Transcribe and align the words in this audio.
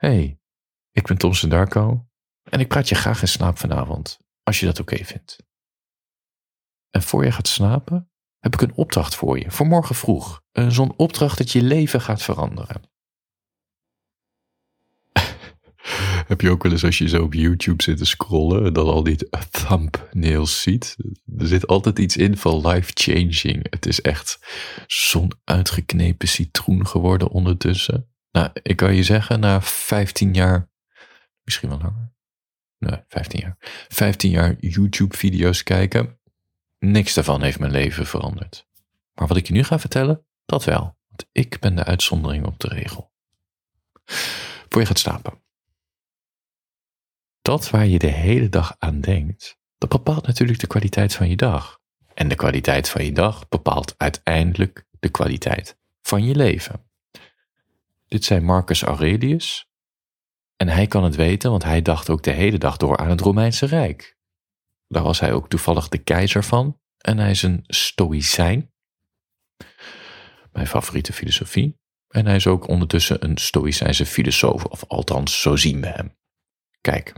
Hey, 0.00 0.40
ik 0.90 1.06
ben 1.06 1.18
Tom 1.18 1.32
Darko 1.48 2.06
en 2.42 2.60
ik 2.60 2.68
praat 2.68 2.88
je 2.88 2.94
graag 2.94 3.20
in 3.20 3.28
slaap 3.28 3.58
vanavond, 3.58 4.18
als 4.42 4.60
je 4.60 4.66
dat 4.66 4.80
oké 4.80 5.04
vindt. 5.04 5.36
En 6.90 7.02
voor 7.02 7.24
je 7.24 7.32
gaat 7.32 7.48
slapen, 7.48 8.10
heb 8.38 8.54
ik 8.54 8.60
een 8.60 8.74
opdracht 8.74 9.14
voor 9.14 9.38
je, 9.38 9.50
voor 9.50 9.66
morgen 9.66 9.94
vroeg. 9.94 10.42
Zo'n 10.52 10.96
opdracht 10.96 11.38
dat 11.38 11.50
je 11.50 11.62
leven 11.62 12.00
gaat 12.00 12.22
veranderen. 12.22 12.82
heb 16.30 16.40
je 16.40 16.50
ook 16.50 16.62
wel 16.62 16.72
eens 16.72 16.84
als 16.84 16.98
je 16.98 17.08
zo 17.08 17.22
op 17.22 17.34
YouTube 17.34 17.82
zit 17.82 17.96
te 17.96 18.04
scrollen, 18.04 18.72
dat 18.72 18.86
al 18.86 19.02
die 19.02 19.28
thumbnails 19.50 20.62
ziet? 20.62 20.96
Er 21.36 21.46
zit 21.46 21.66
altijd 21.66 21.98
iets 21.98 22.16
in 22.16 22.36
van 22.36 22.66
life-changing. 22.66 23.70
Het 23.70 23.86
is 23.86 24.00
echt 24.00 24.38
zo'n 24.86 25.32
uitgeknepen 25.44 26.28
citroen 26.28 26.86
geworden 26.86 27.28
ondertussen. 27.28 28.10
Nou, 28.30 28.50
ik 28.62 28.76
kan 28.76 28.94
je 28.94 29.02
zeggen, 29.02 29.40
na 29.40 29.62
15 29.62 30.34
jaar, 30.34 30.70
misschien 31.44 31.68
wel 31.68 31.78
langer. 31.78 32.12
Nee, 32.78 33.04
15 33.08 33.40
jaar. 33.40 33.56
15 33.88 34.30
jaar 34.30 34.56
YouTube-video's 34.58 35.62
kijken. 35.62 36.20
Niks 36.78 37.14
daarvan 37.14 37.42
heeft 37.42 37.58
mijn 37.58 37.72
leven 37.72 38.06
veranderd. 38.06 38.68
Maar 39.14 39.26
wat 39.26 39.36
ik 39.36 39.46
je 39.46 39.52
nu 39.52 39.62
ga 39.62 39.78
vertellen, 39.78 40.26
dat 40.44 40.64
wel. 40.64 40.98
Want 41.08 41.28
ik 41.32 41.58
ben 41.60 41.74
de 41.74 41.84
uitzondering 41.84 42.46
op 42.46 42.60
de 42.60 42.68
regel. 42.68 43.12
Voor 44.68 44.80
je 44.80 44.86
gaat 44.86 44.98
slapen. 44.98 45.42
Dat 47.42 47.70
waar 47.70 47.86
je 47.86 47.98
de 47.98 48.06
hele 48.06 48.48
dag 48.48 48.74
aan 48.78 49.00
denkt, 49.00 49.58
dat 49.78 49.88
bepaalt 49.88 50.26
natuurlijk 50.26 50.60
de 50.60 50.66
kwaliteit 50.66 51.14
van 51.14 51.28
je 51.28 51.36
dag. 51.36 51.80
En 52.14 52.28
de 52.28 52.34
kwaliteit 52.34 52.88
van 52.88 53.04
je 53.04 53.12
dag 53.12 53.48
bepaalt 53.48 53.94
uiteindelijk 53.96 54.86
de 54.98 55.08
kwaliteit 55.08 55.78
van 56.02 56.24
je 56.24 56.34
leven. 56.34 56.89
Dit 58.10 58.24
zei 58.24 58.40
Marcus 58.40 58.82
Aurelius. 58.82 59.68
En 60.56 60.68
hij 60.68 60.86
kan 60.86 61.04
het 61.04 61.16
weten, 61.16 61.50
want 61.50 61.62
hij 61.62 61.82
dacht 61.82 62.10
ook 62.10 62.22
de 62.22 62.30
hele 62.30 62.58
dag 62.58 62.76
door 62.76 62.96
aan 62.96 63.10
het 63.10 63.20
Romeinse 63.20 63.66
Rijk. 63.66 64.18
Daar 64.88 65.02
was 65.02 65.20
hij 65.20 65.32
ook 65.32 65.48
toevallig 65.48 65.88
de 65.88 65.98
keizer 65.98 66.44
van. 66.44 66.80
En 66.98 67.18
hij 67.18 67.30
is 67.30 67.42
een 67.42 67.64
stoïcijn. 67.66 68.72
Mijn 70.52 70.66
favoriete 70.66 71.12
filosofie. 71.12 71.78
En 72.08 72.26
hij 72.26 72.36
is 72.36 72.46
ook 72.46 72.68
ondertussen 72.68 73.24
een 73.24 73.36
stoïcijnse 73.36 74.06
filosoof, 74.06 74.64
of 74.64 74.84
althans, 74.84 75.40
zo 75.40 75.56
zien 75.56 75.80
we 75.80 75.86
hem. 75.86 76.16
Kijk. 76.80 77.12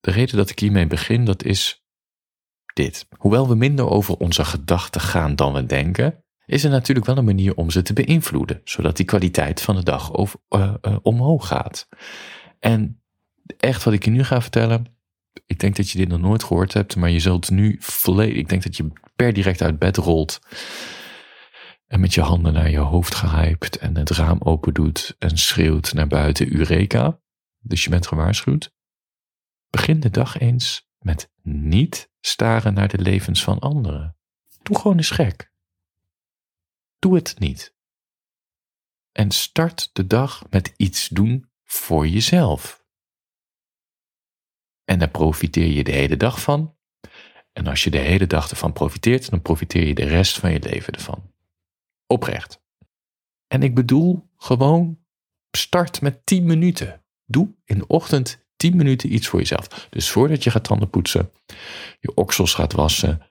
De 0.00 0.10
reden 0.10 0.36
dat 0.36 0.50
ik 0.50 0.58
hiermee 0.58 0.86
begin, 0.86 1.24
dat 1.24 1.42
is 1.42 1.84
dit. 2.74 3.06
Hoewel 3.18 3.48
we 3.48 3.54
minder 3.54 3.88
over 3.88 4.16
onze 4.16 4.44
gedachten 4.44 5.00
gaan 5.00 5.36
dan 5.36 5.52
we 5.52 5.66
denken, 5.66 6.24
is 6.46 6.64
er 6.64 6.70
natuurlijk 6.70 7.06
wel 7.06 7.16
een 7.16 7.24
manier 7.24 7.54
om 7.54 7.70
ze 7.70 7.82
te 7.82 7.92
beïnvloeden, 7.92 8.60
zodat 8.64 8.96
die 8.96 9.06
kwaliteit 9.06 9.62
van 9.62 9.76
de 9.76 9.82
dag 9.82 10.16
uh, 10.16 10.30
uh, 10.50 10.96
omhoog 11.02 11.46
gaat. 11.46 11.88
En 12.58 13.02
echt 13.58 13.84
wat 13.84 13.94
ik 13.94 14.04
je 14.04 14.10
nu 14.10 14.24
ga 14.24 14.40
vertellen, 14.40 14.86
ik 15.46 15.58
denk 15.58 15.76
dat 15.76 15.90
je 15.90 15.98
dit 15.98 16.08
nog 16.08 16.20
nooit 16.20 16.44
gehoord 16.44 16.72
hebt, 16.72 16.96
maar 16.96 17.10
je 17.10 17.20
zult 17.20 17.50
nu 17.50 17.76
volledig, 17.80 18.36
ik 18.36 18.48
denk 18.48 18.62
dat 18.62 18.76
je 18.76 18.92
per 19.16 19.32
direct 19.32 19.62
uit 19.62 19.78
bed 19.78 19.96
rolt 19.96 20.40
en 21.86 22.00
met 22.00 22.14
je 22.14 22.20
handen 22.20 22.52
naar 22.52 22.70
je 22.70 22.78
hoofd 22.78 23.14
gehyped 23.14 23.76
en 23.76 23.96
het 23.96 24.10
raam 24.10 24.38
open 24.40 24.74
doet 24.74 25.16
en 25.18 25.38
schreeuwt 25.38 25.92
naar 25.92 26.06
buiten 26.06 26.54
Eureka. 26.54 27.20
Dus 27.58 27.84
je 27.84 27.90
bent 27.90 28.06
gewaarschuwd. 28.06 28.74
Begin 29.70 30.00
de 30.00 30.10
dag 30.10 30.38
eens 30.38 30.88
met 30.98 31.30
niet 31.42 32.10
staren 32.20 32.74
naar 32.74 32.88
de 32.88 32.98
levens 32.98 33.44
van 33.44 33.58
anderen. 33.58 34.16
Doe 34.62 34.76
gewoon 34.78 34.96
eens 34.96 35.10
gek. 35.10 35.54
Doe 37.06 37.14
het 37.14 37.38
niet. 37.38 37.74
En 39.12 39.30
start 39.30 39.90
de 39.92 40.06
dag 40.06 40.44
met 40.50 40.74
iets 40.76 41.08
doen 41.08 41.50
voor 41.64 42.06
jezelf. 42.06 42.84
En 44.84 44.98
daar 44.98 45.10
profiteer 45.10 45.66
je 45.66 45.84
de 45.84 45.92
hele 45.92 46.16
dag 46.16 46.40
van. 46.40 46.76
En 47.52 47.66
als 47.66 47.84
je 47.84 47.90
de 47.90 47.98
hele 47.98 48.26
dag 48.26 48.50
ervan 48.50 48.72
profiteert, 48.72 49.30
dan 49.30 49.42
profiteer 49.42 49.86
je 49.86 49.94
de 49.94 50.04
rest 50.04 50.38
van 50.38 50.52
je 50.52 50.60
leven 50.60 50.92
ervan. 50.92 51.32
Oprecht. 52.06 52.62
En 53.46 53.62
ik 53.62 53.74
bedoel 53.74 54.30
gewoon 54.36 55.04
start 55.50 56.00
met 56.00 56.26
10 56.26 56.44
minuten. 56.44 57.04
Doe 57.24 57.54
in 57.64 57.78
de 57.78 57.86
ochtend 57.86 58.46
10 58.56 58.76
minuten 58.76 59.14
iets 59.14 59.26
voor 59.28 59.38
jezelf. 59.38 59.88
Dus 59.90 60.10
voordat 60.10 60.44
je 60.44 60.50
gaat 60.50 60.64
tanden 60.64 60.90
poetsen, 60.90 61.30
je 62.00 62.14
oksels 62.14 62.54
gaat 62.54 62.72
wassen, 62.72 63.30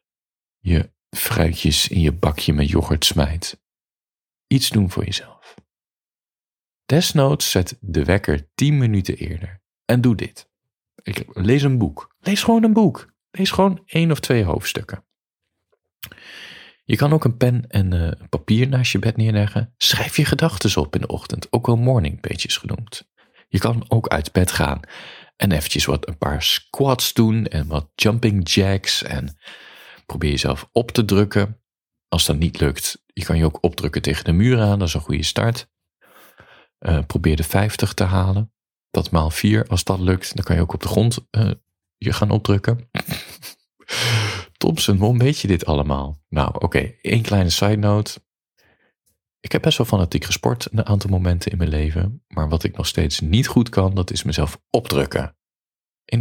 je 0.59 0.91
fruitjes 1.09 1.88
in 1.88 2.00
je 2.00 2.11
bakje 2.11 2.53
met 2.53 2.69
yoghurt 2.69 3.05
smijt. 3.05 3.63
Iets 4.47 4.69
doen 4.69 4.91
voor 4.91 5.06
jezelf. 5.06 5.56
Desnoods 6.85 7.51
zet 7.51 7.78
de 7.81 8.03
wekker 8.03 8.47
10 8.56 8.78
minuten 8.78 9.17
eerder 9.17 9.61
en 9.85 10.01
doe 10.01 10.16
dit. 10.16 10.50
Ik 11.03 11.25
lees 11.28 11.61
een 11.61 11.78
boek. 11.78 12.16
Lees 12.19 12.44
gewoon 12.44 12.63
een 12.63 12.73
boek. 12.73 13.13
Lees 13.31 13.51
gewoon 13.51 13.81
één 13.85 14.11
of 14.11 14.19
twee 14.19 14.44
hoofdstukken. 14.44 15.06
Je 16.83 16.95
kan 16.95 17.13
ook 17.13 17.23
een 17.23 17.38
pen 17.38 17.67
en 17.67 17.94
uh, 17.94 18.11
papier 18.29 18.67
naast 18.67 18.91
je 18.91 19.00
bed 19.00 19.17
neerleggen. 19.17 19.73
Schrijf 19.78 20.17
je 20.17 20.25
gedachten 20.25 20.81
op 20.81 20.95
in 20.95 21.01
de 21.01 21.07
ochtend, 21.07 21.47
ook 21.51 21.66
wel 21.66 21.77
morning 21.77 22.22
pages 22.22 22.57
genoemd. 22.57 23.09
Je 23.47 23.59
kan 23.59 23.85
ook 23.88 24.07
uit 24.07 24.31
bed 24.31 24.51
gaan 24.51 24.79
en 25.35 25.51
eventjes 25.51 25.85
wat 25.85 26.07
een 26.07 26.17
paar 26.17 26.44
squats 26.44 27.13
doen 27.13 27.45
en 27.45 27.67
wat 27.67 27.89
jumping 27.95 28.50
jacks 28.50 29.03
en 29.03 29.38
probeer 30.06 30.29
jezelf 30.29 30.69
op 30.72 30.91
te 30.91 31.06
drukken. 31.06 31.59
Als 32.15 32.25
dat 32.25 32.37
niet 32.37 32.59
lukt, 32.59 33.03
je 33.13 33.23
kan 33.23 33.37
je 33.37 33.45
ook 33.45 33.57
opdrukken 33.61 34.01
tegen 34.01 34.23
de 34.23 34.31
muur 34.31 34.61
aan, 34.61 34.79
dat 34.79 34.87
is 34.87 34.93
een 34.93 35.01
goede 35.01 35.23
start. 35.23 35.67
Uh, 36.79 36.99
probeer 37.07 37.35
de 37.35 37.43
50 37.43 37.93
te 37.93 38.03
halen. 38.03 38.53
Dat 38.91 39.11
maal 39.11 39.29
4, 39.29 39.67
als 39.67 39.83
dat 39.83 39.99
lukt, 39.99 40.35
dan 40.35 40.43
kan 40.43 40.55
je 40.55 40.61
ook 40.61 40.73
op 40.73 40.81
de 40.81 40.87
grond 40.87 41.17
uh, 41.31 41.51
je 41.97 42.13
gaan 42.13 42.29
opdrukken. 42.29 42.89
Thompson, 44.57 44.97
waarom 44.97 45.17
weet 45.17 45.39
je 45.39 45.47
dit 45.47 45.65
allemaal? 45.65 46.21
Nou, 46.29 46.47
oké, 46.47 46.65
okay, 46.65 46.97
één 47.01 47.21
kleine 47.21 47.49
side 47.49 47.77
note. 47.77 48.21
Ik 49.39 49.51
heb 49.51 49.61
best 49.61 49.77
wel 49.77 49.87
fanatiek 49.87 50.23
gesport 50.23 50.67
een 50.71 50.85
aantal 50.85 51.09
momenten 51.09 51.51
in 51.51 51.57
mijn 51.57 51.69
leven. 51.69 52.23
Maar 52.27 52.49
wat 52.49 52.63
ik 52.63 52.77
nog 52.77 52.87
steeds 52.87 53.19
niet 53.19 53.47
goed 53.47 53.69
kan, 53.69 53.95
dat 53.95 54.11
is 54.11 54.23
mezelf 54.23 54.61
opdrukken. 54.69 55.37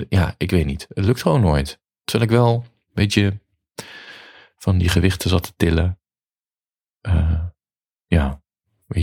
Ja, 0.09 0.34
ik 0.38 0.50
weet 0.50 0.66
niet. 0.66 0.87
Het 0.88 1.05
lukt 1.05 1.22
gewoon 1.22 1.41
nooit. 1.41 1.81
Terwijl 2.05 2.31
ik 2.31 2.37
wel 2.37 2.55
een 2.55 2.94
beetje 2.94 3.43
van 4.65 4.79
die 4.79 4.89
gewichten 4.89 5.31
zat 5.31 5.43
te 5.43 5.53
tillen. 5.57 6.01
Uh, 7.07 7.47
ja, 8.07 8.43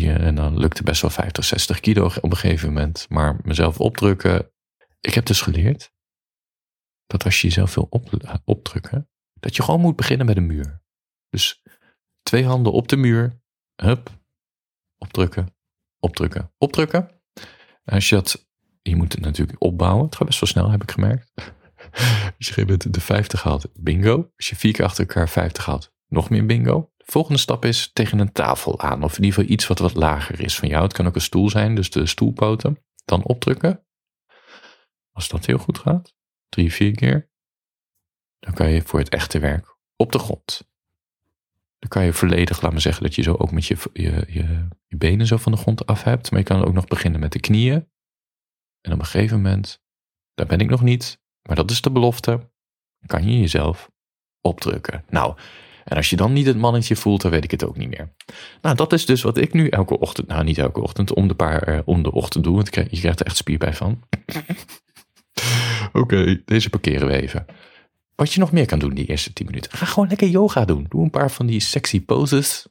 en 0.02 0.36
dan 0.36 0.58
lukte 0.58 0.84
best 0.84 1.02
wel 1.02 1.12
50, 1.12 1.44
60 1.46 1.80
kilo 1.80 2.06
op 2.06 2.32
een 2.32 2.38
gegeven 2.38 2.68
moment. 2.68 3.06
Maar 3.10 3.40
mezelf 3.44 3.80
opdrukken. 3.80 4.52
Ik 5.00 5.14
heb 5.14 5.26
dus 5.26 5.42
geleerd 5.42 5.94
dat 7.06 7.24
als 7.24 7.42
je 7.42 7.48
jezelf 7.48 7.76
wil 7.76 7.88
op, 7.90 8.10
opdrukken, 8.46 9.10
dat 9.40 9.56
je 9.56 9.64
gewoon 9.64 9.80
moet 9.80 9.96
beginnen 9.96 10.26
met 10.26 10.38
een 10.38 10.46
muur. 10.46 10.84
Dus 11.30 11.64
twee 12.24 12.46
handen 12.46 12.74
op 12.74 12.88
de 12.88 12.98
muur, 12.98 13.42
hup, 13.76 14.10
opdrukken, 14.98 15.56
opdrukken, 16.00 16.54
opdrukken. 16.58 17.22
En 17.84 17.94
als 17.94 18.10
je 18.10 18.16
dat, 18.16 18.50
je 18.82 18.96
moet 18.96 19.12
het 19.12 19.22
natuurlijk 19.22 19.62
opbouwen. 19.62 20.06
Het 20.06 20.16
gaat 20.16 20.28
best 20.28 20.40
wel 20.40 20.50
snel, 20.50 20.72
heb 20.72 20.84
ik 20.84 20.92
gemerkt. 20.92 21.32
Als 22.38 22.50
je 22.50 22.64
een 22.68 22.92
de 22.92 23.02
50 23.02 23.44
haalt, 23.44 23.66
bingo. 23.74 24.31
Als 24.36 24.50
je 24.50 24.56
vier 24.56 24.74
keer 24.74 24.86
achter 24.86 25.08
elkaar 25.08 25.30
50 25.30 25.66
haalt, 25.66 25.94
nog 26.08 26.30
meer 26.30 26.46
bingo. 26.46 26.92
De 26.97 27.12
volgende 27.12 27.40
stap 27.40 27.66
is 27.66 27.90
tegen 27.94 28.19
een 28.19 28.31
tafel 28.31 28.80
aan. 28.80 29.03
Of 29.03 29.18
in 29.18 29.24
ieder 29.24 29.40
geval 29.40 29.53
iets 29.53 29.68
wat 29.68 29.80
wat 29.80 29.94
lager 29.94 30.40
is 30.41 30.56
van 30.56 30.68
jou. 30.68 30.84
Het 30.84 30.94
kan 30.94 31.08
ook 31.08 31.16
een 31.16 31.22
stoel 31.22 31.50
zijn, 31.50 31.75
dus 31.75 31.90
de 31.90 32.06
stoelpoten. 32.06 32.84
Dan 33.06 33.24
opdrukken. 33.24 33.86
Als 35.12 35.30
dat 35.30 35.46
heel 35.46 35.58
goed 35.58 35.80
gaat, 35.80 36.16
drie, 36.50 36.74
vier 36.74 36.96
keer. 36.96 37.30
Dan 38.40 38.53
kan 38.53 38.70
je 38.70 38.81
voor 38.81 39.00
het 39.00 39.09
echte 39.09 39.40
werk 39.40 39.78
op 39.96 40.12
de 40.12 40.20
grond. 40.20 40.70
Dan 41.80 41.90
kan 41.90 42.06
je 42.06 42.14
volledig, 42.14 42.62
laat 42.62 42.74
me 42.74 42.80
zeggen, 42.80 43.03
dat 43.03 43.16
je 43.16 43.22
zo 43.22 43.36
ook 43.38 43.52
met 43.52 43.66
je, 43.66 43.78
je, 43.94 44.25
je, 44.28 44.68
je 44.88 44.97
benen 44.97 45.28
zo 45.28 45.38
van 45.38 45.52
de 45.52 45.58
grond 45.58 45.86
af 45.86 46.03
hebt. 46.03 46.31
Maar 46.31 46.40
je 46.40 46.46
kan 46.46 46.66
ook 46.66 46.74
nog 46.74 46.86
beginnen 46.86 47.20
met 47.20 47.31
de 47.31 47.40
knieën. 47.40 47.90
En 48.82 48.94
op 48.94 49.00
een 49.00 49.06
gegeven 49.06 49.41
moment, 49.41 49.84
daar 50.34 50.46
ben 50.46 50.59
ik 50.59 50.70
nog 50.70 50.82
niet, 50.82 51.21
maar 51.41 51.55
dat 51.55 51.72
is 51.72 51.82
de 51.82 51.91
belofte, 51.91 52.49
kan 53.05 53.23
je 53.23 53.40
jezelf 53.40 53.91
opdrukken. 54.41 55.03
Nou, 55.09 55.35
en 55.84 55.97
als 55.97 56.09
je 56.09 56.16
dan 56.16 56.34
niet 56.34 56.46
het 56.46 56.58
mannetje 56.58 56.96
voelt, 56.96 57.22
dan 57.22 57.32
weet 57.32 57.43
ik 57.43 57.52
het 57.52 57.66
ook 57.66 57.78
niet 57.78 57.90
meer. 57.90 58.14
Nou, 58.61 58.76
dat 58.76 58.93
is 58.93 59.05
dus 59.05 59.22
wat 59.22 59.38
ik 59.38 59.53
nu 59.53 59.67
elke 59.67 59.99
ochtend, 59.99 60.28
nou 60.28 60.43
niet 60.43 60.58
elke 60.58 60.82
ochtend, 60.82 61.14
om 61.14 61.28
de, 61.28 61.35
paar, 61.35 61.70
uh, 61.70 61.79
om 61.85 62.03
de 62.03 62.11
ochtend 62.11 62.43
doe, 62.43 62.55
want 62.55 62.76
je 62.76 62.99
krijgt 62.99 63.20
er 63.20 63.26
echt 63.26 63.38
spierpijn 63.38 63.73
van. 63.73 64.03
Oké, 65.93 66.41
deze 66.46 66.70
parkeren 66.70 67.08
we 67.08 67.22
even. 67.22 67.46
Wat 68.16 68.34
je 68.34 68.40
nog 68.40 68.52
meer 68.52 68.66
kan 68.66 68.79
doen 68.79 68.94
die 68.94 69.05
eerste 69.05 69.34
10 69.34 69.46
minuten. 69.46 69.72
Ga 69.72 69.85
gewoon 69.85 70.08
lekker 70.08 70.28
yoga 70.28 70.66
doen. 70.66 70.85
Doe 70.90 71.03
een 71.03 71.09
paar 71.09 71.32
van 71.32 71.46
die 71.46 71.59
sexy 71.59 72.05
poses. 72.05 72.67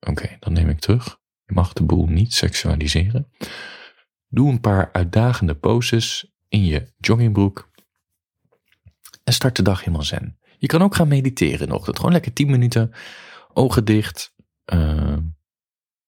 Oké, 0.00 0.36
dan 0.40 0.52
neem 0.52 0.68
ik 0.68 0.80
terug. 0.80 1.18
Je 1.44 1.54
mag 1.54 1.72
de 1.72 1.82
boel 1.82 2.06
niet 2.06 2.34
seksualiseren. 2.34 3.32
Doe 4.28 4.50
een 4.50 4.60
paar 4.60 4.92
uitdagende 4.92 5.54
poses 5.54 6.33
in 6.54 6.64
je 6.64 6.92
joggingbroek. 6.98 7.70
En 9.24 9.32
start 9.32 9.56
de 9.56 9.62
dag 9.62 9.78
helemaal 9.78 10.02
zen. 10.02 10.38
Je 10.58 10.66
kan 10.66 10.82
ook 10.82 10.94
gaan 10.94 11.08
mediteren 11.08 11.60
in 11.60 11.68
de 11.68 11.74
ochtend. 11.74 11.96
Gewoon 11.96 12.12
lekker 12.12 12.32
10 12.32 12.50
minuten, 12.50 12.92
ogen 13.52 13.84
dicht. 13.84 14.34
Uh, 14.72 15.16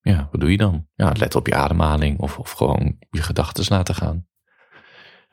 Ja, 0.01 0.29
wat 0.31 0.41
doe 0.41 0.51
je 0.51 0.57
dan? 0.57 0.89
Ja, 0.95 1.13
let 1.17 1.35
op 1.35 1.47
je 1.47 1.55
ademhaling 1.55 2.19
of, 2.19 2.39
of 2.39 2.51
gewoon 2.51 2.97
je 3.11 3.23
gedachten 3.23 3.65
laten 3.69 3.95
gaan. 3.95 4.27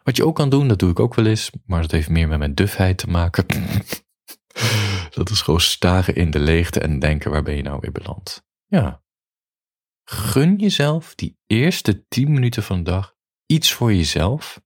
Wat 0.04 0.18
je 0.18 0.25
ook 0.25 0.36
kan 0.36 0.50
doen, 0.50 0.68
dat 0.68 0.80
doe 0.80 0.89
ik 0.89 1.00
ook 1.00 1.15
wel 1.15 1.25
eens, 1.25 1.51
maar 1.65 1.81
dat 1.81 1.92
heeft 1.92 2.10
meer 2.10 2.27
met 2.27 2.39
mijn 2.39 2.56
dufheid 2.56 2.98
te 2.98 3.10
maken. 3.10 3.45
dat 5.18 5.30
is 5.30 5.42
gewoon 5.42 5.62
staren 5.62 6.15
in 6.15 6.31
de 6.31 6.39
leegte 6.39 6.80
en 6.80 7.00
denken, 7.00 7.31
waar 7.31 7.44
ben 7.44 7.56
je 7.56 7.62
nou 7.62 7.77
weer 7.81 7.92
beland? 7.92 8.45
Ja. 8.65 9.04
Gun 10.04 10.56
jezelf 10.56 11.15
die 11.15 11.38
eerste 11.48 12.07
10 12.07 12.31
minuten 12.31 12.63
van 12.63 12.77
de 12.83 12.92
dag 12.92 13.15
iets 13.45 13.74
voor 13.74 13.94
jezelf. 13.94 14.62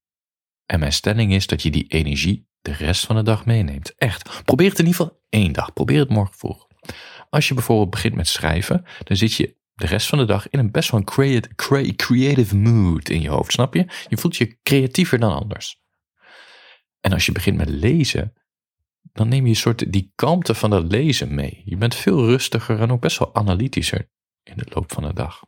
En 0.68 0.80
mijn 0.80 0.94
stelling 0.94 1.34
is 1.34 1.48
dat 1.48 1.62
je 1.62 1.72
die 1.72 1.88
energie 1.88 2.48
de 2.62 2.72
rest 2.72 3.06
van 3.06 3.16
de 3.16 3.24
dag 3.24 3.46
meeneemt. 3.46 3.96
Echt. 3.96 4.44
Probeer 4.44 4.70
het 4.70 4.80
in 4.80 4.86
ieder 4.86 5.02
geval 5.02 5.22
één 5.30 5.52
dag. 5.52 5.74
Probeer 5.74 6.00
het 6.00 6.10
morgen 6.10 6.38
vroeg. 6.38 6.68
Als 7.30 7.48
je 7.48 7.54
bijvoorbeeld 7.54 7.90
begint 7.90 8.16
met 8.16 8.28
schrijven, 8.28 8.86
dan 9.04 9.18
zit 9.18 9.34
je 9.34 9.56
de 9.74 9.86
rest 9.86 10.08
van 10.08 10.18
de 10.18 10.26
dag 10.26 10.50
in 10.50 10.60
een 10.60 10.72
best 10.72 10.92
wel 10.92 11.00
een 11.00 11.96
creative 11.96 12.56
mood 12.56 13.10
in 13.10 13.22
je 13.22 13.30
hoofd, 13.30 13.52
snap 13.52 13.74
je? 13.74 13.86
Je 14.08 14.18
voelt 14.18 14.36
je 14.36 14.58
creatiever 14.64 15.20
dan 15.20 15.34
anders. 15.34 15.80
En 17.00 17.14
als 17.14 17.26
je 17.26 17.32
begint 17.32 17.58
met 17.58 17.70
lezen, 17.70 18.34
dan 19.02 19.28
neem 19.28 19.44
je 19.44 19.50
een 19.50 19.56
soort 19.56 19.92
die 19.92 20.12
kalmte 20.16 20.56
van 20.56 20.70
dat 20.70 20.92
lezen 20.92 21.36
mee. 21.36 21.62
Je 21.66 21.78
bent 21.78 21.96
veel 21.96 22.26
rustiger 22.26 22.82
en 22.82 22.92
ook 22.92 23.02
best 23.02 23.18
wel 23.18 23.36
analytischer 23.36 24.10
in 24.44 24.54
de 24.56 24.66
loop 24.70 24.92
van 24.92 25.04
de 25.04 25.14
dag. 25.14 25.44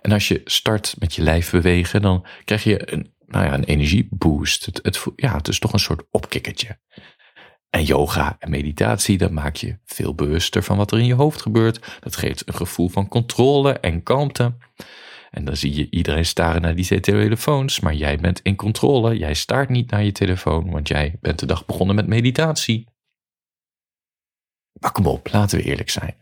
En 0.00 0.12
als 0.12 0.28
je 0.28 0.40
start 0.44 0.94
met 0.98 1.14
je 1.14 1.22
lijf 1.22 1.50
bewegen, 1.50 2.02
dan 2.02 2.26
krijg 2.44 2.64
je 2.64 2.92
een, 2.92 3.14
nou 3.30 3.44
ja, 3.44 3.54
een 3.54 3.64
energieboost. 3.64 4.66
Het, 4.66 4.80
het, 4.82 5.04
ja, 5.16 5.36
het 5.36 5.48
is 5.48 5.58
toch 5.58 5.72
een 5.72 5.78
soort 5.78 6.02
opkikkertje. 6.10 6.78
En 7.70 7.84
yoga 7.84 8.36
en 8.38 8.50
meditatie, 8.50 9.18
dat 9.18 9.30
maak 9.30 9.56
je 9.56 9.78
veel 9.84 10.14
bewuster 10.14 10.62
van 10.62 10.76
wat 10.76 10.92
er 10.92 10.98
in 10.98 11.06
je 11.06 11.14
hoofd 11.14 11.42
gebeurt. 11.42 11.98
Dat 12.00 12.16
geeft 12.16 12.48
een 12.48 12.54
gevoel 12.54 12.88
van 12.88 13.08
controle 13.08 13.72
en 13.72 14.02
kalmte. 14.02 14.56
En 15.30 15.44
dan 15.44 15.56
zie 15.56 15.74
je 15.74 15.90
iedereen 15.90 16.26
staren 16.26 16.62
naar 16.62 16.74
die 16.74 17.00
telefoons, 17.00 17.80
maar 17.80 17.94
jij 17.94 18.18
bent 18.18 18.40
in 18.42 18.56
controle. 18.56 19.18
Jij 19.18 19.34
staart 19.34 19.68
niet 19.68 19.90
naar 19.90 20.04
je 20.04 20.12
telefoon, 20.12 20.70
want 20.70 20.88
jij 20.88 21.16
bent 21.20 21.38
de 21.38 21.46
dag 21.46 21.66
begonnen 21.66 21.96
met 21.96 22.06
meditatie. 22.06 22.88
Maar 24.80 24.92
kom 24.92 25.06
op, 25.06 25.28
laten 25.32 25.58
we 25.58 25.64
eerlijk 25.64 25.90
zijn. 25.90 26.16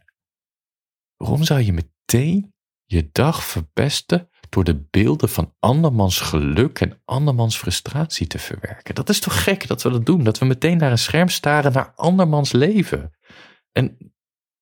Waarom 1.17 1.45
zou 1.45 1.61
je 1.61 1.73
meteen 1.73 2.55
je 2.85 3.09
dag 3.13 3.45
verpesten 3.45 4.31
door 4.49 4.65
de 4.65 4.87
beelden 4.91 5.29
van 5.29 5.55
andermans 5.59 6.21
geluk 6.21 6.81
en 6.81 7.01
andermans 7.05 7.59
frustratie 7.59 8.27
te 8.27 8.39
verwerken. 8.39 8.95
Dat 8.95 9.09
is 9.09 9.21
toch 9.21 9.43
gek 9.43 9.67
dat 9.67 9.83
we 9.83 9.91
dat 9.91 10.07
doen? 10.07 10.25
Dat 10.25 10.39
we 10.39 10.45
meteen 10.45 10.77
naar 10.77 10.91
een 10.91 10.99
scherm 10.99 11.29
staren 11.29 11.73
naar 11.73 11.93
andermans 11.95 12.53
leven. 12.53 13.13
En 13.73 14.13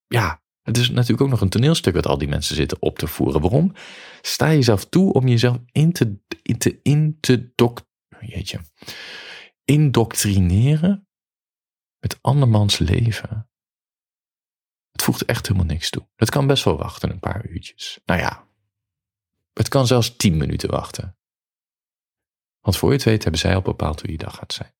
ja, 0.06 0.42
het 0.62 0.76
is 0.76 0.90
natuurlijk 0.90 1.20
ook 1.20 1.28
nog 1.28 1.40
een 1.40 1.48
toneelstuk 1.48 1.94
dat 1.94 2.06
al 2.06 2.18
die 2.18 2.28
mensen 2.28 2.56
zitten 2.56 2.82
op 2.82 2.98
te 2.98 3.06
voeren. 3.06 3.40
Waarom? 3.40 3.72
Sta 4.20 4.52
jezelf 4.52 4.84
toe 4.84 5.12
om 5.12 5.28
jezelf 5.28 5.58
in 5.72 5.92
te, 5.92 6.18
in 6.42 6.58
te, 6.58 6.78
in 6.82 7.16
te 7.20 7.52
dok, 7.54 7.80
jeetje, 8.20 8.60
indoctrineren 9.64 11.08
met 11.98 12.18
andermans 12.20 12.78
leven. 12.78 13.50
Het 14.90 15.02
voegt 15.02 15.24
echt 15.24 15.46
helemaal 15.46 15.68
niks 15.68 15.90
toe. 15.90 16.08
Het 16.14 16.30
kan 16.30 16.46
best 16.46 16.64
wel 16.64 16.76
wachten 16.76 17.10
een 17.10 17.18
paar 17.18 17.46
uurtjes. 17.46 18.00
Nou 18.04 18.20
ja, 18.20 18.45
het 19.58 19.68
kan 19.68 19.86
zelfs 19.86 20.16
tien 20.16 20.36
minuten 20.36 20.70
wachten. 20.70 21.16
Want 22.60 22.76
voor 22.76 22.88
je 22.88 22.94
het 22.94 23.04
weet 23.04 23.22
hebben 23.22 23.40
zij 23.40 23.54
al 23.54 23.62
bepaald 23.62 24.00
hoe 24.00 24.10
je 24.10 24.16
dag 24.16 24.36
gaat 24.36 24.52
zijn. 24.52 24.74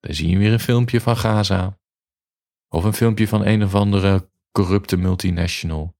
Dan 0.00 0.14
zie 0.14 0.28
je 0.28 0.38
weer 0.38 0.52
een 0.52 0.60
filmpje 0.60 1.00
van 1.00 1.16
Gaza. 1.16 1.78
Of 2.68 2.84
een 2.84 2.94
filmpje 2.94 3.28
van 3.28 3.46
een 3.46 3.64
of 3.64 3.74
andere 3.74 4.30
corrupte 4.52 4.96
multinational. 4.96 5.96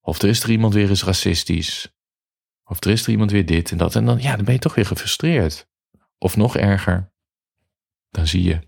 Of 0.00 0.22
er 0.22 0.28
is 0.28 0.42
er 0.42 0.50
iemand 0.50 0.74
weer 0.74 0.88
eens 0.88 1.04
racistisch. 1.04 1.94
Of 2.64 2.84
er 2.84 2.90
is 2.90 3.02
er 3.02 3.10
iemand 3.10 3.30
weer 3.30 3.46
dit 3.46 3.70
en 3.70 3.78
dat. 3.78 3.94
En 3.94 4.04
dan, 4.04 4.18
ja, 4.18 4.36
dan 4.36 4.44
ben 4.44 4.54
je 4.54 4.60
toch 4.60 4.74
weer 4.74 4.86
gefrustreerd. 4.86 5.68
Of 6.18 6.36
nog 6.36 6.56
erger. 6.56 7.12
Dan 8.10 8.26
zie 8.26 8.42
je 8.42 8.60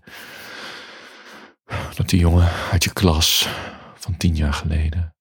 dat 1.95 2.09
die 2.09 2.19
jongen 2.19 2.51
uit 2.71 2.83
je 2.83 2.93
klas 2.93 3.47
van 3.95 4.17
tien 4.17 4.35
jaar 4.35 4.53
geleden 4.53 5.15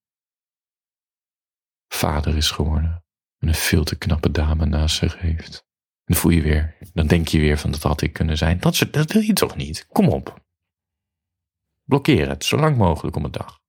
vader 1.88 2.37
is 2.37 2.50
geworden 2.50 3.05
en 3.43 3.49
een 3.49 3.55
veel 3.55 3.85
te 3.85 3.97
knappe 3.97 4.31
dame 4.31 4.67
naast 4.67 4.97
zich 4.97 5.19
heeft. 5.19 5.55
En 6.05 6.15
dan 6.15 6.17
voel 6.17 6.33
je 6.33 6.43
weer, 6.43 6.77
dan 6.93 7.06
denk 7.06 7.29
je 7.29 7.39
weer 7.39 7.59
van 7.59 7.71
dat 7.71 7.83
had 7.83 8.00
ik 8.00 8.12
kunnen 8.12 8.37
zijn. 8.37 8.61
Dat, 8.61 8.87
dat 8.91 9.12
wil 9.12 9.23
je 9.23 9.33
toch 9.33 9.56
niet? 9.56 9.87
Kom 9.87 10.09
op. 10.09 10.44
Blokkeer 11.85 12.29
het 12.29 12.44
zo 12.44 12.56
lang 12.56 12.77
mogelijk 12.77 13.17
om 13.17 13.25
een 13.25 13.31
dag. 13.31 13.61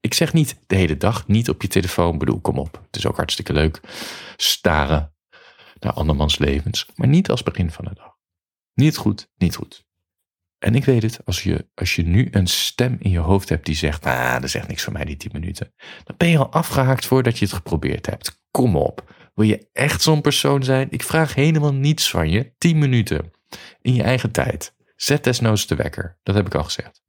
Ik 0.00 0.14
zeg 0.14 0.32
niet 0.32 0.58
de 0.66 0.76
hele 0.76 0.96
dag, 0.96 1.26
niet 1.26 1.48
op 1.48 1.62
je 1.62 1.68
telefoon. 1.68 2.18
Bedoel, 2.18 2.40
kom 2.40 2.58
op. 2.58 2.80
Het 2.86 2.96
is 2.96 3.06
ook 3.06 3.16
hartstikke 3.16 3.52
leuk. 3.52 3.80
Staren 4.36 5.14
naar 5.78 5.92
andermans 5.92 6.38
levens. 6.38 6.86
Maar 6.94 7.08
niet 7.08 7.30
als 7.30 7.42
begin 7.42 7.70
van 7.70 7.84
de 7.84 7.94
dag. 7.94 8.16
Niet 8.74 8.96
goed, 8.96 9.30
niet 9.36 9.56
goed. 9.56 9.86
En 10.58 10.74
ik 10.74 10.84
weet 10.84 11.02
het, 11.02 11.20
als 11.24 11.42
je, 11.42 11.68
als 11.74 11.96
je 11.96 12.02
nu 12.02 12.28
een 12.30 12.46
stem 12.46 12.96
in 12.98 13.10
je 13.10 13.18
hoofd 13.18 13.48
hebt 13.48 13.66
die 13.66 13.74
zegt, 13.74 14.04
ah, 14.04 14.40
dat 14.40 14.54
echt 14.54 14.68
niks 14.68 14.82
voor 14.82 14.92
mij 14.92 15.04
die 15.04 15.16
10 15.16 15.30
minuten. 15.32 15.72
Dan 16.04 16.16
ben 16.16 16.28
je 16.28 16.38
al 16.38 16.52
afgehaakt 16.52 17.06
voordat 17.06 17.38
je 17.38 17.44
het 17.44 17.54
geprobeerd 17.54 18.06
hebt. 18.06 18.40
Kom 18.50 18.76
op. 18.76 19.14
Wil 19.34 19.46
je 19.46 19.68
echt 19.72 20.02
zo'n 20.02 20.20
persoon 20.20 20.62
zijn? 20.62 20.86
Ik 20.90 21.02
vraag 21.02 21.34
helemaal 21.34 21.74
niets 21.74 22.10
van 22.10 22.30
je. 22.30 22.52
10 22.58 22.78
minuten. 22.78 23.30
In 23.80 23.94
je 23.94 24.02
eigen 24.02 24.30
tijd. 24.30 24.74
Zet 24.96 25.24
desnoods 25.24 25.66
de 25.66 25.74
wekker. 25.74 26.18
Dat 26.22 26.34
heb 26.34 26.46
ik 26.46 26.54
al 26.54 26.64
gezegd. 26.64 27.02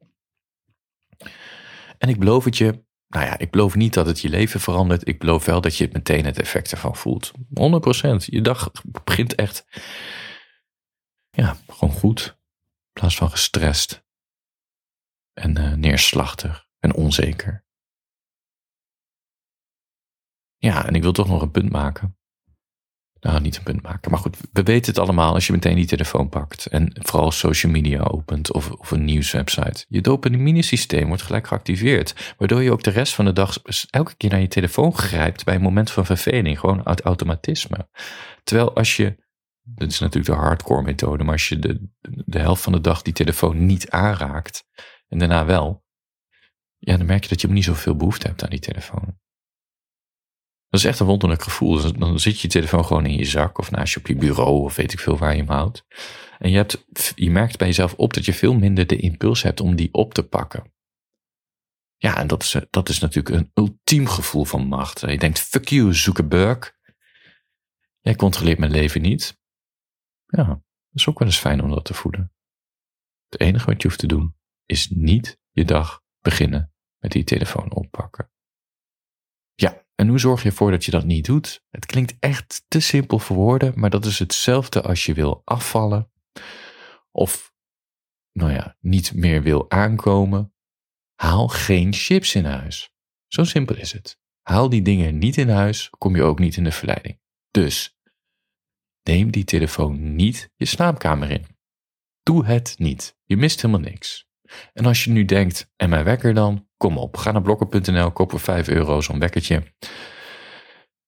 En 1.97 2.09
ik 2.09 2.19
beloof 2.19 2.43
het 2.43 2.57
je, 2.57 2.83
nou 3.07 3.25
ja, 3.25 3.37
ik 3.37 3.51
beloof 3.51 3.75
niet 3.75 3.93
dat 3.93 4.05
het 4.05 4.19
je 4.19 4.29
leven 4.29 4.59
verandert. 4.59 5.07
Ik 5.07 5.19
beloof 5.19 5.45
wel 5.45 5.61
dat 5.61 5.77
je 5.77 5.83
het 5.83 5.93
meteen 5.93 6.25
het 6.25 6.39
effect 6.39 6.71
ervan 6.71 6.95
voelt. 6.95 7.31
100%. 7.31 7.35
Je 8.25 8.41
dag 8.41 8.71
begint 9.03 9.35
echt, 9.35 9.65
ja, 11.29 11.57
gewoon 11.67 11.93
goed 11.93 12.38
plaats 12.99 13.15
van 13.15 13.29
gestrest 13.29 14.05
en 15.33 15.57
uh, 15.57 15.73
neerslachtig 15.73 16.67
en 16.79 16.93
onzeker. 16.93 17.65
Ja, 20.57 20.85
en 20.85 20.95
ik 20.95 21.01
wil 21.01 21.11
toch 21.11 21.27
nog 21.27 21.41
een 21.41 21.51
punt 21.51 21.71
maken. 21.71 22.17
Nou, 23.19 23.41
niet 23.41 23.57
een 23.57 23.63
punt 23.63 23.81
maken. 23.81 24.11
Maar 24.11 24.19
goed, 24.19 24.37
we 24.51 24.63
weten 24.63 24.91
het 24.91 25.01
allemaal 25.01 25.33
als 25.33 25.47
je 25.47 25.53
meteen 25.53 25.75
die 25.75 25.85
telefoon 25.85 26.29
pakt. 26.29 26.65
En 26.65 26.91
vooral 26.93 27.31
social 27.31 27.71
media 27.71 28.01
opent 28.01 28.53
of, 28.53 28.71
of 28.71 28.91
een 28.91 29.05
nieuwswebsite. 29.05 29.85
Je 29.87 30.01
dopamine-systeem 30.01 31.07
wordt 31.07 31.21
gelijk 31.21 31.47
geactiveerd. 31.47 32.33
Waardoor 32.37 32.61
je 32.61 32.71
ook 32.71 32.83
de 32.83 32.89
rest 32.89 33.13
van 33.13 33.25
de 33.25 33.33
dag 33.33 33.61
elke 33.89 34.15
keer 34.15 34.29
naar 34.29 34.41
je 34.41 34.47
telefoon 34.47 34.95
grijpt 34.95 35.45
bij 35.45 35.55
een 35.55 35.61
moment 35.61 35.91
van 35.91 36.05
verveling. 36.05 36.59
Gewoon 36.59 36.85
uit 36.85 37.01
automatisme. 37.01 37.89
Terwijl 38.43 38.75
als 38.75 38.95
je 38.95 39.27
dat 39.75 39.92
is 39.92 40.00
natuurlijk 40.00 40.33
de 40.33 40.40
hardcore 40.45 40.81
methode, 40.81 41.23
maar 41.23 41.33
als 41.33 41.49
je 41.49 41.59
de, 41.59 41.90
de 42.26 42.40
helft 42.40 42.64
van 42.64 42.73
de 42.73 42.81
dag 42.81 43.02
die 43.02 43.14
telefoon 43.14 43.66
niet 43.66 43.90
aanraakt 43.90 44.64
en 45.07 45.18
daarna 45.18 45.45
wel, 45.45 45.83
ja, 46.78 46.97
dan 46.97 47.06
merk 47.06 47.23
je 47.23 47.30
dat 47.30 47.42
je 47.42 47.47
niet 47.47 47.64
zoveel 47.64 47.95
behoefte 47.95 48.28
hebt 48.28 48.44
aan 48.44 48.49
die 48.49 48.59
telefoon. 48.59 49.18
Dat 50.69 50.80
is 50.80 50.85
echt 50.85 50.99
een 50.99 51.06
wonderlijk 51.06 51.42
gevoel. 51.42 51.94
Dan 51.97 52.19
zit 52.19 52.40
je 52.40 52.47
telefoon 52.47 52.85
gewoon 52.85 53.06
in 53.06 53.18
je 53.18 53.26
zak 53.26 53.57
of 53.57 53.71
naast 53.71 53.94
je 53.94 53.99
op 53.99 54.07
je 54.07 54.16
bureau 54.16 54.64
of 54.64 54.76
weet 54.76 54.94
ik 54.94 54.99
veel 54.99 55.18
waar 55.18 55.31
je 55.31 55.40
hem 55.40 55.49
houdt. 55.49 55.85
En 56.40 56.49
je, 56.49 56.56
hebt, 56.56 56.85
je 57.16 57.31
merkt 57.31 57.57
bij 57.57 57.68
jezelf 57.68 57.94
op 57.94 58.14
dat 58.14 58.26
je 58.26 58.33
veel 58.33 58.54
minder 58.54 58.88
de 58.88 58.95
impuls 58.95 59.42
hebt 59.42 59.61
om 59.61 59.76
die 59.76 59.94
op 59.94 60.14
te 60.14 60.23
pakken. 60.23 60.73
Ja, 61.97 62.18
en 62.18 62.28
dat 62.28 62.44
is, 62.44 62.56
dat 62.69 62.90
is 62.90 62.99
natuurlijk 62.99 63.35
een 63.35 63.52
ultiem 63.54 64.07
gevoel 64.07 64.45
van 64.45 64.68
macht. 64.68 64.99
Je 64.99 65.18
denkt, 65.18 65.40
fuck 65.40 65.68
you, 65.68 65.94
Zuckerberg. 65.94 66.78
Jij 67.99 68.16
controleert 68.16 68.59
mijn 68.59 68.71
leven 68.71 69.02
niet. 69.02 69.38
Ja, 70.30 70.44
dat 70.44 70.62
is 70.94 71.07
ook 71.07 71.19
wel 71.19 71.28
eens 71.28 71.40
fijn 71.40 71.64
om 71.64 71.69
dat 71.69 71.86
te 71.86 71.94
voelen. 71.94 72.33
Het 73.30 73.40
enige 73.40 73.66
wat 73.66 73.81
je 73.81 73.88
hoeft 73.88 74.00
te 74.00 74.07
doen 74.07 74.36
is 74.66 74.90
niet 74.90 75.40
je 75.52 75.66
dag 75.66 76.04
beginnen 76.19 76.74
met 76.98 77.12
die 77.12 77.24
telefoon 77.24 77.74
oppakken. 77.74 78.31
Ja, 79.56 79.86
en 79.95 80.07
hoe 80.07 80.19
zorg 80.19 80.44
je 80.44 80.50
ervoor 80.50 80.71
dat 80.71 80.86
je 80.86 80.92
dat 80.92 81.06
niet 81.06 81.26
doet? 81.26 81.64
Het 81.69 81.86
klinkt 81.86 82.16
echt 82.19 82.66
te 82.68 82.80
simpel 82.80 83.19
voor 83.19 83.36
woorden, 83.36 83.80
maar 83.80 83.90
dat 83.90 84.06
is 84.06 84.19
hetzelfde 84.19 84.81
als 84.81 85.06
je 85.06 85.14
wil 85.14 85.42
afvallen 85.45 86.12
of, 87.12 87.54
nou 88.31 88.52
ja, 88.52 88.76
niet 88.80 89.14
meer 89.14 89.44
wil 89.44 89.71
aankomen. 89.71 90.54
Haal 91.16 91.48
geen 91.48 91.94
chips 91.94 92.36
in 92.36 92.45
huis. 92.45 92.94
Zo 93.28 93.44
simpel 93.44 93.76
is 93.76 93.92
het. 93.92 94.19
Haal 94.42 94.69
die 94.69 94.81
dingen 94.81 95.18
niet 95.18 95.38
in 95.38 95.50
huis, 95.50 95.90
kom 95.90 96.16
je 96.16 96.24
ook 96.24 96.40
niet 96.40 96.57
in 96.57 96.64
de 96.64 96.71
verleiding. 96.71 97.19
Dus 97.52 97.98
Neem 99.03 99.31
die 99.31 99.44
telefoon 99.44 100.15
niet 100.15 100.49
je 100.56 100.65
slaapkamer 100.65 101.31
in. 101.31 101.45
Doe 102.23 102.45
het 102.45 102.75
niet. 102.77 103.18
Je 103.23 103.37
mist 103.37 103.61
helemaal 103.61 103.89
niks. 103.89 104.27
En 104.73 104.85
als 104.85 105.03
je 105.03 105.11
nu 105.11 105.25
denkt, 105.25 105.71
en 105.75 105.89
mijn 105.89 106.03
wekker 106.03 106.33
dan? 106.33 106.68
Kom 106.77 106.97
op, 106.97 107.18
ga 107.18 107.31
naar 107.31 107.41
blokker.nl, 107.41 108.11
koop 108.11 108.29
voor 108.29 108.39
5 108.39 108.68
euro 108.68 109.01
zo'n 109.01 109.19
wekkertje. 109.19 109.63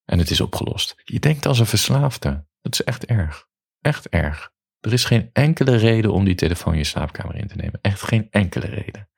En 0.05 0.19
het 0.19 0.29
is 0.29 0.41
opgelost. 0.41 1.01
Je 1.03 1.19
denkt 1.19 1.45
als 1.45 1.59
een 1.59 1.65
verslaafde. 1.65 2.45
Dat 2.61 2.73
is 2.73 2.83
echt 2.83 3.05
erg. 3.05 3.47
Echt 3.81 4.09
erg. 4.09 4.51
Er 4.79 4.93
is 4.93 5.05
geen 5.05 5.29
enkele 5.33 5.75
reden 5.75 6.13
om 6.13 6.25
die 6.25 6.35
telefoon 6.35 6.77
je 6.77 6.83
slaapkamer 6.83 7.35
in 7.35 7.47
te 7.47 7.55
nemen. 7.55 7.79
Echt 7.81 8.01
geen 8.01 8.27
enkele 8.29 8.65
reden. 8.65 9.09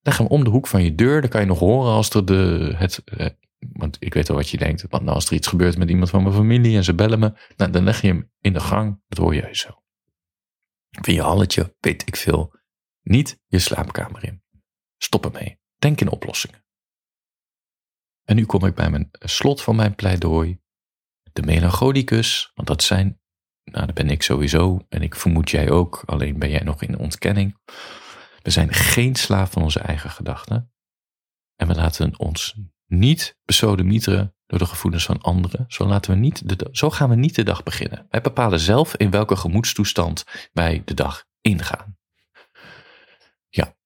Leg 0.00 0.18
hem 0.18 0.26
om 0.26 0.44
de 0.44 0.50
hoek 0.50 0.66
van 0.66 0.84
je 0.84 0.94
deur, 0.94 1.20
dan 1.20 1.30
kan 1.30 1.40
je 1.40 1.46
nog 1.46 1.58
horen 1.58 1.92
als 1.92 2.10
er 2.10 2.24
de, 2.24 2.72
het, 2.76 3.02
eh, 3.04 3.26
Want 3.72 3.96
ik 4.00 4.14
weet 4.14 4.30
al 4.30 4.36
wat 4.36 4.48
je 4.48 4.56
denkt. 4.56 4.84
Want 4.88 5.02
nou, 5.02 5.14
als 5.14 5.26
er 5.26 5.32
iets 5.32 5.46
gebeurt 5.46 5.78
met 5.78 5.88
iemand 5.88 6.10
van 6.10 6.22
mijn 6.22 6.34
familie 6.34 6.76
en 6.76 6.84
ze 6.84 6.94
bellen 6.94 7.18
me, 7.18 7.32
nou, 7.56 7.70
dan 7.70 7.84
leg 7.84 8.00
je 8.00 8.06
hem 8.06 8.30
in 8.40 8.52
de 8.52 8.60
gang. 8.60 9.02
Dat 9.08 9.18
hoor 9.18 9.34
je 9.34 9.48
zo. 9.50 9.82
Vind 10.90 11.16
je 11.16 11.22
halletje, 11.22 11.76
weet 11.80 12.06
ik 12.06 12.16
veel. 12.16 12.54
Niet 13.02 13.40
je 13.46 13.58
slaapkamer 13.58 14.24
in. 14.24 14.42
Stop 14.96 15.24
ermee. 15.24 15.58
Denk 15.78 16.00
in 16.00 16.10
oplossingen. 16.10 16.64
En 18.22 18.36
nu 18.36 18.44
kom 18.44 18.64
ik 18.64 18.74
bij 18.74 18.90
mijn 18.90 19.08
slot 19.10 19.62
van 19.62 19.76
mijn 19.76 19.94
pleidooi. 19.94 20.60
De 21.32 21.42
melancholicus, 21.42 22.50
want 22.54 22.68
dat 22.68 22.82
zijn, 22.82 23.20
nou 23.64 23.86
dat 23.86 23.94
ben 23.94 24.10
ik 24.10 24.22
sowieso 24.22 24.86
en 24.88 25.02
ik 25.02 25.14
vermoed 25.14 25.50
jij 25.50 25.70
ook, 25.70 26.02
alleen 26.06 26.38
ben 26.38 26.50
jij 26.50 26.62
nog 26.62 26.82
in 26.82 26.98
ontkenning. 26.98 27.58
We 28.42 28.50
zijn 28.50 28.72
geen 28.72 29.14
slaaf 29.14 29.50
van 29.50 29.62
onze 29.62 29.80
eigen 29.80 30.10
gedachten. 30.10 30.72
En 31.56 31.68
we 31.68 31.74
laten 31.74 32.18
ons 32.18 32.56
niet 32.92 33.36
besodemieteren 33.44 34.34
door 34.46 34.58
de 34.58 34.66
gevoelens 34.66 35.04
van 35.04 35.20
anderen. 35.20 35.64
Zo, 35.68 35.86
laten 35.86 36.10
we 36.10 36.16
niet 36.16 36.58
de, 36.58 36.68
zo 36.72 36.90
gaan 36.90 37.08
we 37.08 37.14
niet 37.14 37.34
de 37.34 37.42
dag 37.42 37.62
beginnen. 37.62 38.06
Wij 38.10 38.20
bepalen 38.20 38.60
zelf 38.60 38.96
in 38.96 39.10
welke 39.10 39.36
gemoedstoestand 39.36 40.24
wij 40.52 40.82
de 40.84 40.94
dag 40.94 41.24
ingaan. 41.40 41.98
Ja. 43.48 43.76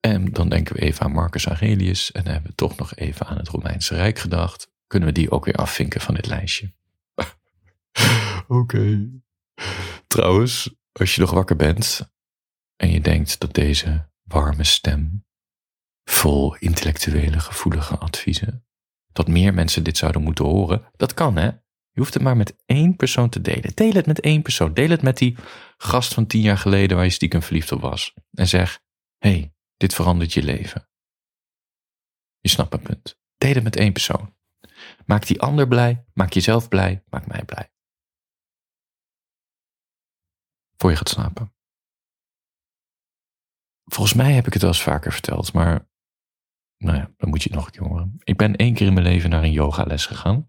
En 0.00 0.32
dan 0.32 0.48
denken 0.48 0.74
we 0.74 0.82
even 0.82 1.04
aan 1.04 1.12
Marcus 1.12 1.46
Aurelius 1.46 2.12
en 2.12 2.26
hebben 2.26 2.50
we 2.50 2.56
toch 2.56 2.76
nog 2.76 2.94
even 2.94 3.26
aan 3.26 3.36
het 3.36 3.48
Romeinse 3.48 3.94
Rijk 3.94 4.18
gedacht. 4.18 4.70
Kunnen 4.86 5.08
we 5.08 5.14
die 5.14 5.30
ook 5.30 5.44
weer 5.44 5.54
afvinken 5.54 6.00
van 6.00 6.14
dit 6.14 6.26
lijstje? 6.26 6.72
Oké. 8.48 9.10
Trouwens, 10.06 10.74
als 10.92 11.14
je 11.14 11.20
nog 11.20 11.30
wakker 11.30 11.56
bent 11.56 12.12
en 12.76 12.90
je 12.90 13.00
denkt 13.00 13.40
dat 13.40 13.54
deze 13.54 14.10
warme 14.22 14.64
stem 14.64 15.24
vol 16.04 16.56
intellectuele, 16.56 17.40
gevoelige 17.40 17.98
adviezen. 17.98 18.66
Dat 19.12 19.28
meer 19.28 19.54
mensen 19.54 19.84
dit 19.84 19.96
zouden 19.96 20.22
moeten 20.22 20.44
horen. 20.44 20.90
Dat 20.96 21.14
kan, 21.14 21.36
hè? 21.36 21.50
Je 21.94 22.00
hoeft 22.00 22.14
het 22.14 22.22
maar 22.22 22.36
met 22.36 22.62
één 22.66 22.96
persoon 22.96 23.28
te 23.28 23.40
delen. 23.40 23.74
Deel 23.74 23.92
het 23.92 24.06
met 24.06 24.20
één 24.20 24.42
persoon. 24.42 24.74
Deel 24.74 24.88
het 24.90 25.02
met 25.02 25.18
die 25.18 25.36
gast 25.76 26.14
van 26.14 26.26
tien 26.26 26.40
jaar 26.40 26.58
geleden 26.58 26.96
waar 26.96 27.06
je 27.06 27.12
stiekem 27.12 27.42
verliefd 27.42 27.72
op 27.72 27.80
was. 27.80 28.14
En 28.32 28.48
zeg: 28.48 28.80
hey, 29.18 29.54
dit 29.76 29.94
verandert 29.94 30.32
je 30.32 30.42
leven. 30.42 30.88
Je 32.40 32.48
snapt 32.48 32.70
mijn 32.70 32.82
punt. 32.82 33.20
Deel 33.38 33.54
het 33.54 33.62
met 33.62 33.76
één 33.76 33.92
persoon. 33.92 34.36
Maak 35.06 35.26
die 35.26 35.40
ander 35.40 35.68
blij, 35.68 36.04
maak 36.14 36.32
jezelf 36.32 36.68
blij, 36.68 37.02
maak 37.08 37.26
mij 37.26 37.44
blij. 37.44 37.72
Voor 40.76 40.90
je 40.90 40.96
gaat 40.96 41.08
slapen. 41.08 41.54
Volgens 43.84 44.14
mij 44.14 44.32
heb 44.32 44.46
ik 44.46 44.52
het 44.52 44.62
wel 44.62 44.70
eens 44.70 44.82
vaker 44.82 45.12
verteld, 45.12 45.52
maar 45.52 45.90
nou 46.82 46.96
ja, 46.96 47.10
dan 47.16 47.28
moet 47.28 47.42
je 47.42 47.48
het 47.48 47.58
nog 47.58 47.66
een 47.66 47.72
keer 47.72 47.88
horen. 47.88 48.20
Ik 48.24 48.36
ben 48.36 48.56
één 48.56 48.74
keer 48.74 48.86
in 48.86 48.92
mijn 48.92 49.06
leven 49.06 49.30
naar 49.30 49.42
een 49.42 49.52
yogales 49.52 50.06
gegaan. 50.06 50.46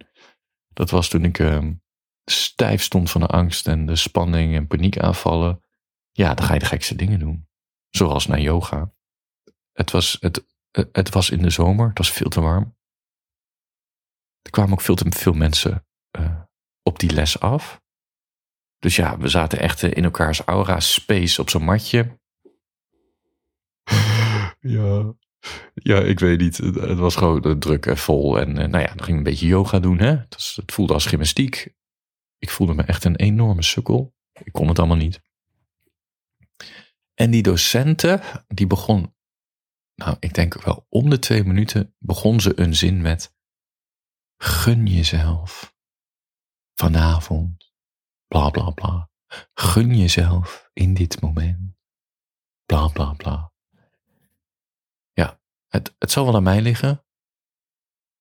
Dat 0.74 0.90
was 0.90 1.10
toen 1.10 1.24
ik 1.24 1.40
uh, 1.40 1.68
stijf 2.26 2.82
stond 2.82 3.12
van 3.12 3.22
de 3.22 3.28
angst 3.28 3.68
en 3.68 3.86
de 3.86 3.96
spanning 3.96 4.56
en 4.56 4.68
paniekaanvallen. 4.68 5.64
Ja, 6.12 6.34
dan 6.34 6.46
ga 6.46 6.54
je 6.54 6.60
de 6.60 6.66
gekste 6.66 6.96
dingen 6.96 7.20
doen. 7.20 7.48
Zoals 7.90 8.28
naar 8.28 8.40
yoga. 8.40 8.94
Het 9.72 9.92
was, 9.92 10.18
het, 10.20 10.46
het 10.92 11.10
was 11.10 11.30
in 11.30 11.42
de 11.42 11.50
zomer, 11.50 11.88
het 11.88 11.98
was 11.98 12.12
veel 12.12 12.30
te 12.30 12.42
warm. 12.42 12.78
Er 14.42 14.52
kwamen 14.52 14.74
ook 14.74 14.82
veel 14.82 14.96
te 14.96 15.06
veel 15.10 15.34
mensen 15.34 15.88
uh, 16.20 16.42
op 16.82 17.00
die 17.00 17.14
les 17.14 17.40
af. 17.40 17.82
Dus 18.80 18.96
ja, 18.96 19.18
we 19.18 19.28
zaten 19.28 19.60
echt 19.60 19.82
in 19.82 20.04
elkaars 20.04 20.42
aura 20.42 20.80
space 20.80 21.42
op 21.42 21.50
zo'n 21.50 21.64
matje. 21.64 22.20
Ja, 24.66 25.14
ja, 25.74 26.00
ik 26.00 26.20
weet 26.20 26.40
niet. 26.40 26.58
Het 26.58 26.98
was 26.98 27.16
gewoon 27.16 27.60
druk 27.60 27.86
en 27.86 27.98
vol. 27.98 28.40
En 28.40 28.54
nou 28.54 28.80
ja, 28.80 28.88
dan 28.88 29.04
ging 29.04 29.08
ik 29.08 29.18
een 29.18 29.24
beetje 29.24 29.48
yoga 29.48 29.80
doen. 29.80 30.00
Hè? 30.00 30.10
Het 30.10 30.64
voelde 30.66 30.94
als 30.94 31.06
gymnastiek. 31.06 31.76
Ik 32.38 32.50
voelde 32.50 32.74
me 32.74 32.84
echt 32.84 33.04
een 33.04 33.16
enorme 33.16 33.64
sukkel. 33.64 34.16
Ik 34.44 34.52
kon 34.52 34.68
het 34.68 34.80
allemaal 34.80 34.98
niet. 34.98 35.22
En 37.14 37.32
die 37.32 37.44
docenten, 37.44 38.22
die 38.48 38.68
begon, 38.68 39.16
nou, 39.96 40.18
ik 40.20 40.34
denk 40.34 40.64
wel 40.64 40.86
om 40.90 41.10
de 41.10 41.20
twee 41.20 41.44
minuten, 41.44 41.96
begon 42.00 42.40
ze 42.40 42.60
een 42.60 42.76
zin 42.76 43.02
met: 43.02 43.36
Gun 44.38 44.86
jezelf 44.86 45.76
vanavond, 46.74 47.74
bla 48.28 48.50
bla 48.50 48.70
bla. 48.70 49.12
Gun 49.54 49.98
jezelf 49.98 50.70
in 50.74 50.94
dit 50.94 51.22
moment, 51.22 51.76
bla 52.66 52.88
bla 52.88 53.14
bla. 53.14 53.53
Het, 55.74 55.96
het 55.98 56.12
zal 56.12 56.26
wel 56.26 56.36
aan 56.36 56.44
mij 56.44 56.62
liggen. 56.62 57.06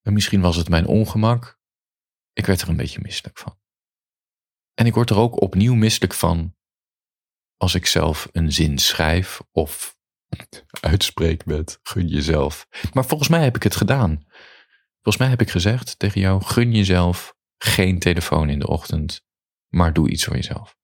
En 0.03 0.13
misschien 0.13 0.41
was 0.41 0.57
het 0.57 0.69
mijn 0.69 0.87
ongemak. 0.87 1.61
Ik 2.33 2.47
werd 2.47 2.61
er 2.61 2.69
een 2.69 2.77
beetje 2.77 3.01
misselijk 3.01 3.39
van. 3.39 3.61
En 4.75 4.87
ik 4.87 4.95
word 4.95 5.11
er 5.11 5.19
ook 5.19 5.41
opnieuw 5.41 5.75
misselijk 5.75 6.15
van 6.15 6.57
als 7.57 7.75
ik 7.75 7.87
zelf 7.87 8.29
een 8.33 8.53
zin 8.53 8.79
schrijf 8.79 9.43
of 9.51 9.99
uitspreek 10.81 11.45
met 11.45 11.79
gun 11.83 12.09
jezelf. 12.09 12.67
Maar 12.93 13.05
volgens 13.05 13.29
mij 13.29 13.43
heb 13.43 13.57
ik 13.57 13.63
het 13.63 13.77
gedaan. 13.77 14.25
Volgens 14.93 15.17
mij 15.17 15.29
heb 15.29 15.41
ik 15.41 15.51
gezegd 15.51 15.99
tegen 15.99 16.21
jou: 16.21 16.43
gun 16.43 16.73
jezelf 16.73 17.35
geen 17.59 17.99
telefoon 17.99 18.49
in 18.49 18.59
de 18.59 18.69
ochtend, 18.69 19.25
maar 19.69 19.93
doe 19.93 20.11
iets 20.11 20.25
voor 20.25 20.35
jezelf. 20.35 20.77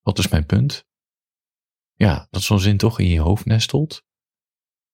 Wat 0.00 0.18
is 0.18 0.28
mijn 0.28 0.46
punt? 0.46 0.86
Ja, 1.92 2.26
dat 2.30 2.42
zo'n 2.42 2.60
zin 2.60 2.76
toch 2.76 2.98
in 2.98 3.08
je 3.08 3.20
hoofd 3.20 3.44
nestelt. 3.44 4.05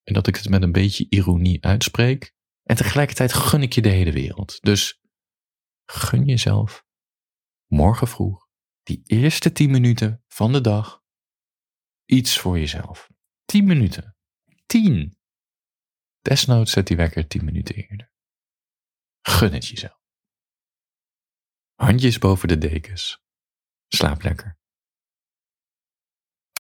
En 0.03 0.15
dat 0.15 0.27
ik 0.27 0.37
het 0.37 0.49
met 0.49 0.63
een 0.63 0.73
beetje 0.73 1.07
ironie 1.09 1.65
uitspreek. 1.65 2.35
En 2.63 2.77
tegelijkertijd 2.77 3.33
gun 3.33 3.63
ik 3.63 3.73
je 3.73 3.83
de 3.83 3.89
hele 3.89 4.13
wereld. 4.13 4.59
Dus 4.61 5.01
gun 5.85 6.25
jezelf 6.25 6.85
morgen 7.67 8.09
vroeg, 8.09 8.49
die 8.83 9.03
eerste 9.05 9.53
tien 9.53 9.71
minuten 9.71 10.25
van 10.29 10.53
de 10.53 10.61
dag, 10.61 11.03
iets 12.05 12.39
voor 12.39 12.59
jezelf. 12.59 13.11
Tien 13.45 13.65
minuten. 13.65 14.17
Tien. 14.67 15.19
Desnoods 16.21 16.73
zet 16.73 16.87
die 16.87 16.97
wekker 16.97 17.27
tien 17.27 17.45
minuten 17.45 17.75
eerder. 17.75 18.13
Gun 19.21 19.53
het 19.53 19.67
jezelf. 19.67 20.01
Handjes 21.75 22.19
boven 22.19 22.49
de 22.49 22.59
dekens. 22.59 23.23
Slaap 23.89 24.23
lekker. 24.23 24.61